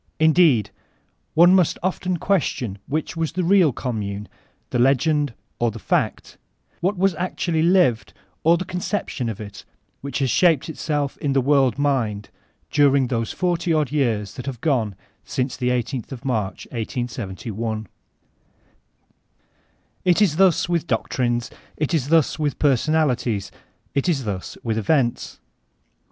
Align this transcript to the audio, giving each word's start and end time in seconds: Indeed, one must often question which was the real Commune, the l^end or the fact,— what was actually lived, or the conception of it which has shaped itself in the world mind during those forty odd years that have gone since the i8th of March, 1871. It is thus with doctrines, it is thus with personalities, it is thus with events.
Indeed, 0.19 0.71
one 1.35 1.53
must 1.53 1.77
often 1.83 2.17
question 2.17 2.79
which 2.87 3.15
was 3.15 3.33
the 3.33 3.43
real 3.43 3.71
Commune, 3.71 4.27
the 4.71 4.79
l^end 4.79 5.35
or 5.59 5.69
the 5.69 5.77
fact,— 5.77 6.39
what 6.79 6.97
was 6.97 7.13
actually 7.13 7.61
lived, 7.61 8.11
or 8.43 8.57
the 8.57 8.65
conception 8.65 9.29
of 9.29 9.39
it 9.39 9.63
which 10.01 10.17
has 10.17 10.31
shaped 10.31 10.69
itself 10.69 11.19
in 11.19 11.33
the 11.33 11.39
world 11.39 11.77
mind 11.77 12.29
during 12.71 13.09
those 13.09 13.31
forty 13.31 13.71
odd 13.71 13.91
years 13.91 14.33
that 14.33 14.47
have 14.47 14.59
gone 14.59 14.95
since 15.23 15.55
the 15.55 15.69
i8th 15.69 16.11
of 16.11 16.25
March, 16.25 16.65
1871. 16.71 17.85
It 20.03 20.19
is 20.19 20.37
thus 20.37 20.67
with 20.67 20.87
doctrines, 20.87 21.51
it 21.77 21.93
is 21.93 22.07
thus 22.07 22.39
with 22.39 22.57
personalities, 22.57 23.51
it 23.93 24.09
is 24.09 24.23
thus 24.23 24.57
with 24.63 24.79
events. 24.79 25.37